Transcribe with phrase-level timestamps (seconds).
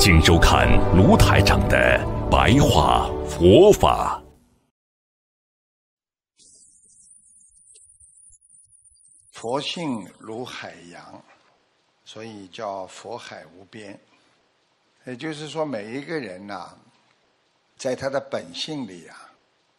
[0.00, 1.98] 请收看卢台长的
[2.30, 4.22] 白话佛法。
[9.32, 11.22] 佛性如海洋，
[12.04, 13.98] 所以叫佛海无边。
[15.04, 16.78] 也就是说，每一个人呐、
[17.76, 19.32] 在他的本性里啊，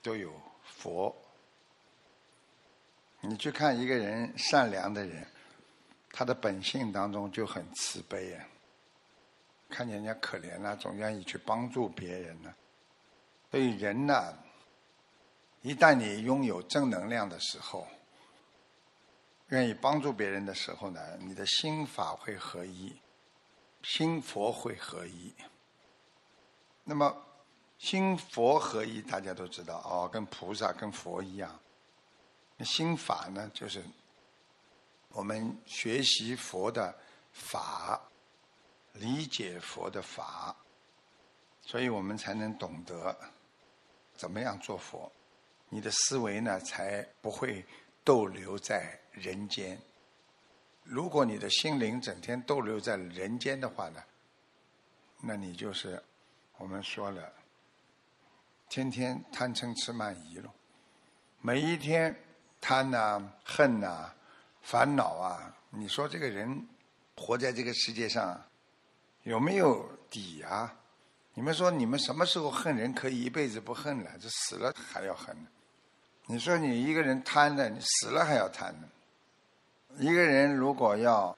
[0.00, 1.14] 都有佛。
[3.20, 5.26] 你去看一个人善良的人，
[6.12, 8.46] 他的本性当中就很慈悲啊。
[9.74, 12.54] 看见人家可怜了、总愿意去帮助别人呢、
[13.50, 14.38] 所以人呢，
[15.62, 17.84] 一旦你拥有正能量的时候，
[19.48, 22.96] 愿意帮助别人的时候呢，你的心法会合一，
[23.82, 25.34] 心佛会合一。
[26.84, 27.12] 那么
[27.76, 31.58] 心佛合一，大家都知道哦，跟菩萨、跟佛一样。
[32.60, 33.82] 心法呢，就是
[35.08, 36.96] 我们学习佛的
[37.32, 38.00] 法。
[38.94, 40.54] 理解佛的法，
[41.62, 43.16] 所以我们才能懂得
[44.14, 45.10] 怎么样做佛。
[45.68, 47.64] 你的思维呢，才不会
[48.04, 49.76] 逗留在人间。
[50.84, 54.00] 如果你的心灵整天逗留在人间的话呢，
[55.20, 56.00] 那你就是
[56.56, 57.32] 我们说了，
[58.68, 60.54] 天天贪嗔痴慢疑了。
[61.40, 62.14] 每一天
[62.60, 64.14] 贪呐、恨呐、
[64.62, 66.68] 烦恼啊，你说这个人
[67.16, 68.40] 活在这个世界上。
[69.24, 70.74] 有没有底啊？
[71.34, 74.10] 你们说你们什么时候恨人可以一辈子不恨了？
[74.20, 75.48] 这死了还要恨呢？
[76.26, 78.88] 你说你一个人贪的，你死了还要贪呢？
[79.98, 81.36] 一个人如果要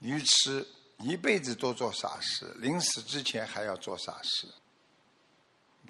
[0.00, 0.66] 愚痴，
[0.98, 4.48] 一辈子都做傻事，临死之前还要做傻事。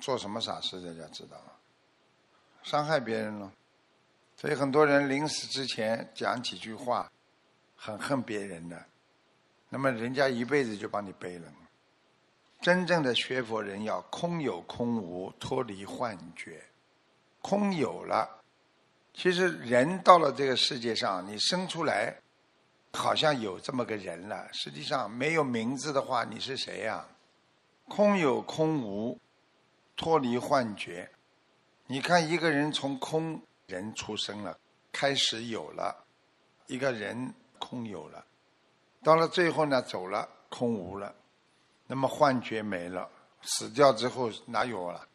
[0.00, 0.80] 做什么傻事？
[0.80, 1.52] 大家知道吗？
[2.62, 3.52] 伤害别人了。
[4.36, 7.12] 所以很多人临死之前讲几句话，
[7.76, 8.84] 很恨别人的。
[9.74, 11.50] 那么人家一辈子就帮你背了。
[12.60, 16.62] 真正的学佛人要空有空无，脱离幻觉。
[17.40, 18.28] 空有了，
[19.14, 22.14] 其实人到了这个世界上，你生出来
[22.92, 27.08] 好像有这么个人了，实际上没有名字的话，你是谁呀、
[27.88, 29.18] 空有空无，
[29.96, 31.10] 脱离幻觉。
[31.86, 34.58] 你看一个人从空人出生了，
[34.92, 36.04] 开始有了，
[36.66, 38.22] 一个人空有了。
[39.02, 41.14] 到了最后呢，走了，空无了，
[41.86, 43.10] 那么幻觉没了，
[43.42, 45.06] 死掉之后哪有了？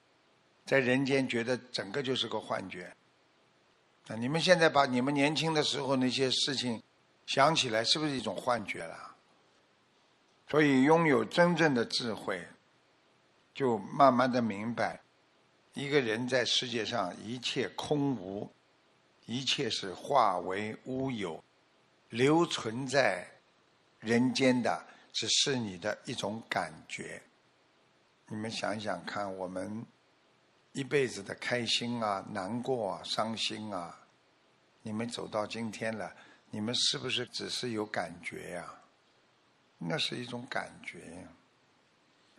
[0.65, 2.93] 在人间觉得整个就是个幻觉。
[4.07, 6.83] 啊，你们现在把你们年轻的时候那些事情
[7.25, 9.15] 想起来，是不是一种幻觉了？
[10.49, 12.45] 所以拥有真正的智慧，
[13.53, 15.01] 就慢慢的明白，
[15.73, 18.51] 一个人在世界上一切空无，
[19.25, 21.41] 一切是化为乌有，
[22.09, 23.25] 留存在。
[23.99, 27.21] 人间的只是你的一种感觉。
[28.27, 29.85] 你们想想看，我们
[30.73, 33.97] 一辈子的开心啊、难过啊、伤心啊，
[34.81, 36.13] 你们走到今天了，
[36.51, 38.73] 你们是不是只是有感觉呀、
[39.77, 41.27] 那是一种感觉。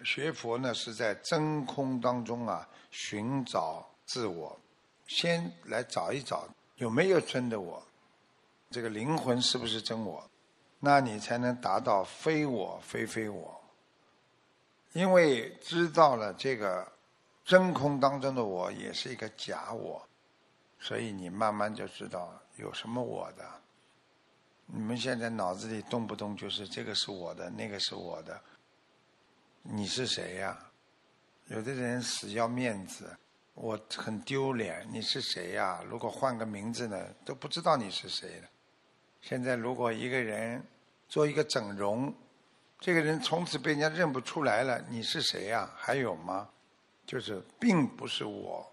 [0.05, 4.57] 学佛呢，是在真空当中啊，寻找自我，
[5.09, 6.47] 先来找一找
[6.77, 7.85] 有没有真的我，
[8.71, 10.31] 这个灵魂是不是真我？
[10.81, 13.61] 那你才能达到非我非非我，
[14.93, 16.87] 因为知道了这个
[17.45, 20.07] 真空当中的我也是一个假我，
[20.79, 23.45] 所以你慢慢就知道有什么我的。
[24.67, 28.41] 你们现在脑子里动不动就是这个是我的，那个是我的，
[29.63, 30.57] 你是谁呀、
[31.47, 33.17] 有的人死要面子，
[33.55, 38.49] 我很丢脸，你是谁呀、如果换个名字呢，都不知道你是谁了。
[39.21, 40.63] 现在如果一个人
[41.09, 42.15] 做一个整容，
[42.79, 46.49] 这个人从此被人家认不出来了，你是谁呀、还有吗？
[47.05, 48.71] 就是并不是我，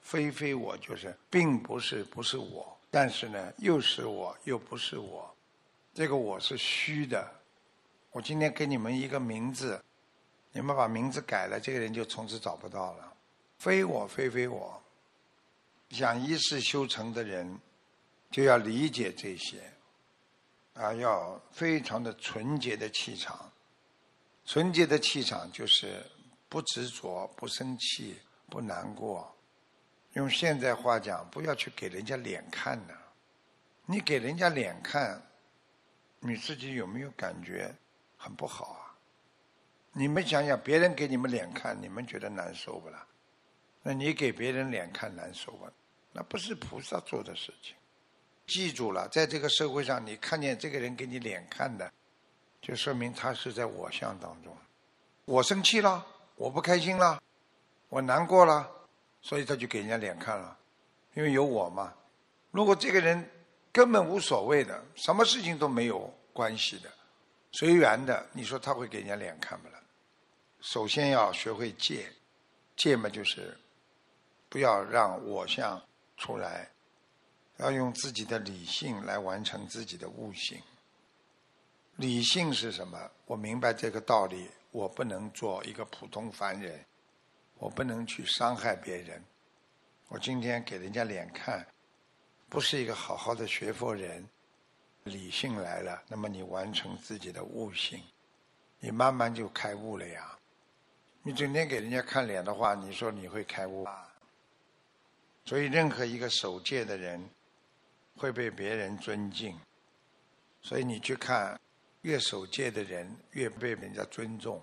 [0.00, 5.34] 非非我，就是并不是不是我，但是呢，又是我，又不是我，
[5.94, 7.26] 这个我是虚的。
[8.10, 9.82] 我今天给你们一个名字，
[10.52, 13.12] 你们把名字改了，这个人就从此找不到了。
[13.58, 14.82] 非我非非我，
[15.90, 17.58] 想一世修成的人。
[18.34, 19.62] 就要理解这些，
[20.72, 23.48] 啊，要非常的纯洁的气场，
[24.44, 26.04] 纯洁的气场就是
[26.48, 28.18] 不执着、不生气、
[28.50, 29.32] 不难过。
[30.14, 32.98] 用现在话讲，不要去给人家脸看的。
[33.86, 35.22] 你给人家脸看，
[36.18, 37.72] 你自己有没有感觉
[38.16, 38.98] 很不好啊？
[39.92, 43.06] 你们想想，别人给你们脸看，你们觉得难受不啦？
[43.80, 45.70] 那你给别人脸看难受吧？
[46.10, 47.76] 那不是菩萨做的事情。
[48.46, 51.90] 记住了，在这个社会上，你看见这个人给你脸看的，
[52.60, 54.54] 就说明他是在我相当中。
[55.24, 56.06] 我生气了，
[56.36, 57.22] 我不开心了，
[57.88, 58.70] 我难过了，
[59.22, 60.56] 所以他就给人家脸看了，
[61.14, 61.94] 因为有我嘛。
[62.50, 63.28] 如果这个人
[63.72, 66.90] 根本无所谓的，什么事情都没有关系的，
[67.52, 69.74] 随缘的，你说他会给人家脸看不了？
[70.60, 72.12] 首先要学会戒，
[72.76, 73.56] 戒嘛就是
[74.48, 75.82] 不要让我相
[76.16, 76.70] 出来。
[77.58, 80.60] 要用自己的理性来完成自己的悟性。
[81.96, 83.10] 理性是什么？
[83.26, 86.84] 我明白这个道理，我不能做一个普通凡人，
[87.58, 89.22] 我不能去伤害别人。
[90.08, 91.64] 我今天给人家脸看，
[92.48, 94.28] 不是一个好好的学佛人。
[95.04, 98.02] 理性来了，那么你完成自己的悟性，
[98.80, 100.36] 你慢慢就开悟了呀。
[101.22, 104.12] 你整天给人家看脸的话，你说你会开悟啊？
[105.44, 107.30] 所以，任何一个守戒的人。
[108.16, 109.58] 会被别人尊敬，
[110.62, 111.60] 所以你去看，
[112.02, 114.62] 越守戒的人越被人家尊重。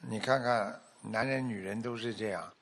[0.00, 2.52] 你看看男人女人都是这样，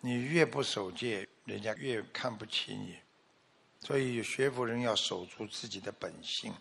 [0.00, 2.98] 你越不守戒，人家越看不起你。
[3.80, 6.52] 所以学佛人要守住自己的本性，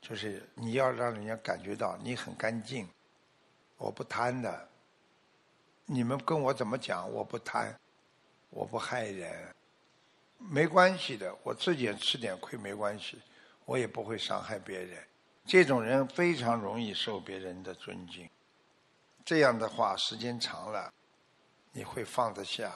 [0.00, 2.88] 就是你要让人家感觉到你很干净，
[3.76, 4.68] 我不贪的。
[5.86, 7.10] 你们跟我怎么讲？
[7.12, 7.74] 我不贪，
[8.50, 9.54] 我不害人。
[10.50, 13.20] 没关系的，我自己吃点亏没关系，
[13.64, 15.02] 我也不会伤害别人。
[15.44, 18.28] 这种人非常容易受别人的尊敬。
[19.24, 20.92] 这样的话，时间长了，
[21.72, 22.72] 你会放得下。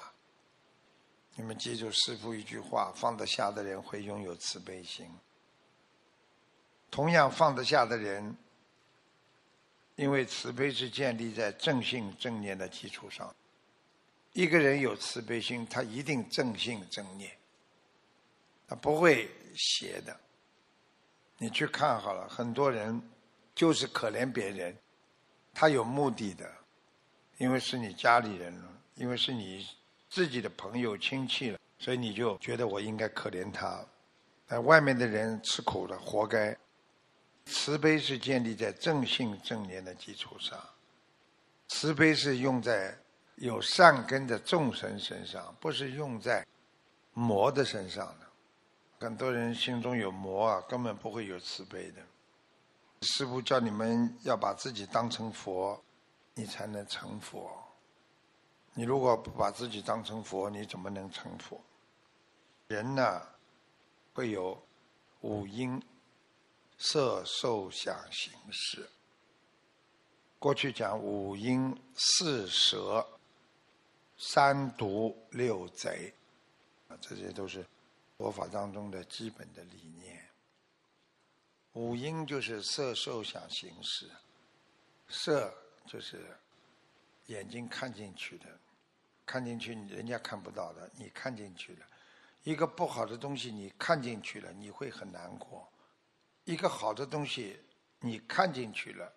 [1.35, 5.07] 你们记住师父一句话：放得下的人会拥有慈悲心。
[6.91, 8.37] 同样，放得下的人，
[9.97, 13.35] 因为慈悲是建立在正信正念的基础上。
[14.33, 17.31] 一个人有慈悲心，他一定正信正念。
[18.67, 20.19] 他不会邪的，
[21.39, 23.01] 你去看好了，很多人
[23.55, 24.77] 就是可怜别人，
[25.55, 26.51] 他有目的的，
[27.39, 29.67] 因为是你家里人了，因为是你
[30.09, 33.85] 自己的朋友亲戚了，所以你就觉得我应该可怜他，
[34.49, 36.57] 那，外面的人吃苦了，活该。
[37.49, 40.59] 慈悲是建立在正信正念的基础上，
[41.69, 42.93] 慈悲是用在
[43.37, 46.45] 有善根的众生身上，不是用在
[47.13, 48.25] 魔的身上的。
[48.98, 52.02] 很多人心中有魔啊，根本不会有慈悲的。
[53.02, 55.82] 师父叫你们要把自己当成佛，
[56.34, 57.50] 你才能成佛。
[58.72, 61.60] 你如果不把自己当成佛，你怎么能成佛？
[62.69, 63.22] 人呢，
[64.14, 64.60] 会有
[65.20, 65.81] 五阴：
[66.78, 68.88] 色、受、想、行、识。
[70.38, 73.06] 过去讲五阴四蛇、
[74.16, 76.14] 三毒六贼，
[76.88, 77.64] 啊，这些都是。
[78.17, 80.27] 佛法当中的基本的理念，
[81.75, 84.11] 五音就是色、受、想、行、识。
[85.09, 85.55] 色
[85.87, 86.37] 就是
[87.27, 88.47] 眼睛看进去的，
[89.27, 91.87] 看进去人家看不到的，你看进去了。
[92.43, 95.69] 一个不好的东西你看进去了，你会很难过；
[96.44, 97.61] 一个好的东西
[98.01, 99.13] 你看进去了，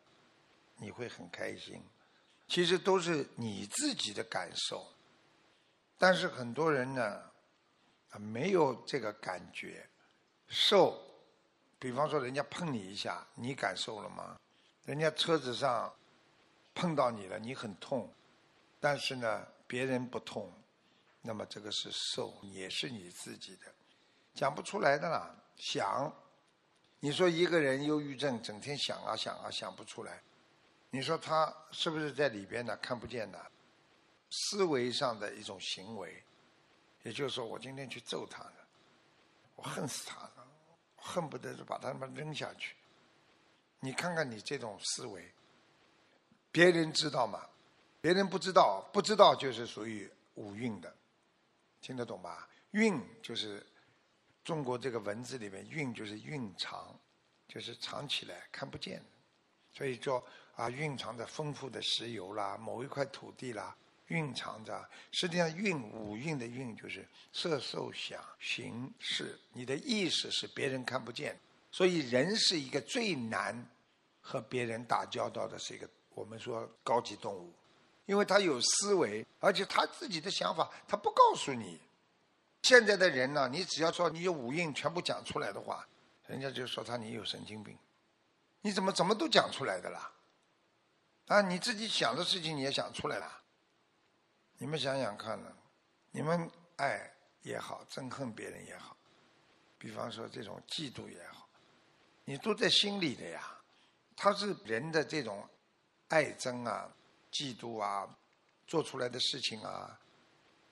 [0.75, 1.81] 你会很开心。
[2.47, 4.85] 其实都是你自己的感受，
[5.97, 7.28] 但是很多人呢。
[8.09, 9.87] 啊，没有这个感觉，
[10.47, 10.99] 受，
[11.77, 14.39] 比方说人家碰你一下，你感受了吗？
[14.85, 15.93] 人家车子上
[16.73, 18.11] 碰到你了，你很痛，
[18.79, 20.51] 但是呢，别人不痛，
[21.21, 23.71] 那么这个是受，也是你自己的，
[24.33, 25.35] 讲不出来的啦。
[25.57, 26.11] 想，
[26.99, 30.23] 你说一个人忧郁症，整天想啊想啊想不出来，
[30.89, 32.75] 你说他是不是在里边呢？
[32.77, 33.51] 看不见的，
[34.31, 36.23] 思维上的一种行为。
[37.03, 38.67] 也就是说，我今天去揍他了，
[39.55, 40.47] 我恨死他了，
[40.97, 42.75] 恨不得就把他们扔下去。
[43.79, 45.31] 你看看你这种思维，
[46.51, 47.47] 别人知道吗？
[48.01, 50.93] 别人不知道，不知道就是属于五蕴的，
[51.81, 52.49] 听得懂吧？
[52.71, 53.65] 蕴就是
[54.43, 56.93] 中国这个文字里面，蕴就是蕴藏，
[57.47, 59.03] 就是藏起来看不见，
[59.71, 60.23] 所以说
[60.55, 63.75] 啊，蕴藏着丰富的石油啦，某一块土地啦。
[64.09, 71.39] 蕴藏着，实际上蕴五蕴的蕴就是色受想行识，你的意识是别人看不见，
[71.71, 73.65] 所以人是一个最难
[74.21, 77.53] 和别人打交道的，是一个我们说高级动物，
[78.05, 81.79] 因为他有思维，而且他自己的想法他不告诉你。
[82.63, 85.87] 现在的人呢，你只要说你有五蕴全部讲出来的话，
[86.27, 87.77] 人家就说他你有神经病。
[88.61, 90.11] 你怎么怎么都讲出来的啦？
[91.27, 93.38] 啊，你自己想的事情你也想出来了。
[94.61, 95.49] 你们想想看呢，
[96.11, 97.09] 你们爱
[97.43, 98.95] 也好，憎恨别人也好，
[99.77, 101.47] 比方说这种嫉妒也好，
[102.25, 103.57] 你都在心里的呀。
[104.17, 105.47] 他是人的这种
[106.09, 106.93] 爱憎啊、
[107.31, 108.05] 嫉妒啊，
[108.67, 109.97] 做出来的事情啊，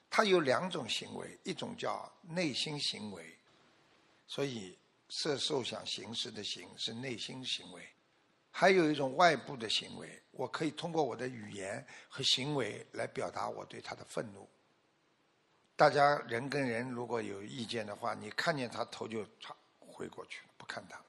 [0.10, 3.40] 他有两种行为，一种叫内心行为，
[4.28, 4.78] 所以
[5.08, 7.88] 色受想行识的行是内心行为。
[8.60, 14.50] 还有一种外部的行为，我可以通过我的语言和行为来表达我对他的愤怒。
[15.76, 21.00] 大家人跟人如果有意见的话，你看见他头就唰回过去，不看他，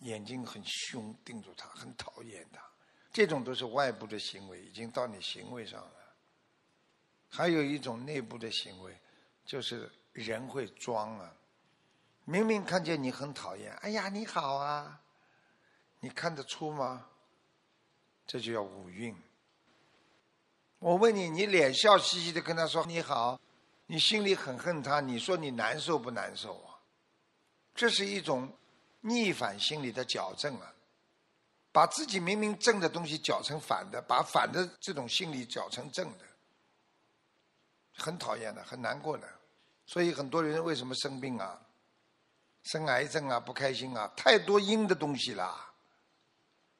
[0.00, 2.62] 眼睛很凶盯住他，很讨厌他。
[3.10, 6.14] 这种都是外部的行为，已经到你行为上了。
[7.30, 8.94] 还有一种内部的行为，
[9.46, 11.34] 就是人会装啊，
[12.26, 15.00] 明明看见你很讨厌，哎呀你好啊。
[16.04, 17.06] 你看得出吗？
[18.26, 19.16] 这就叫五蕴。
[20.78, 23.40] 我问你，你脸笑嘻嘻的跟他说你好，
[23.86, 26.76] 你心里很恨他，你说你难受不难受啊？
[27.74, 28.54] 这是一种
[29.00, 30.74] 逆反心理的矫正啊，
[31.72, 36.24] 把自己明明正的东西搅成反的，把反的这种心理搅成正的，
[37.96, 39.26] 很讨厌的，很难过的。
[39.86, 41.58] 所以很多人为什么生病啊？
[42.64, 45.70] 生癌症啊，不开心啊，太多阴的东西了。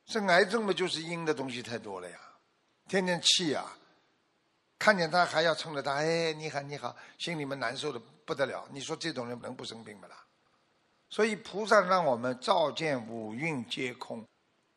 [0.06, 2.18] 生癌症嘛，就是阴的东西太多了呀，
[2.88, 3.76] 天天气啊，
[4.78, 8.68] 看见他还要冲着他，哎，你好你好，心里面难受的不得了。
[8.70, 10.24] 你说这种人能不生病不啦？
[11.08, 14.26] 所以菩萨让我们照见五蕴皆空，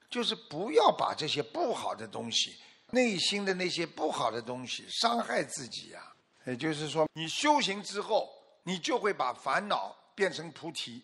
[0.10, 2.56] 就是不要把这些不好的东西、
[2.92, 6.14] 内心的那些不好的东西伤害自己呀。
[6.46, 8.30] 也就是说，你修行之后，
[8.64, 11.04] 你就会把烦恼变成菩提。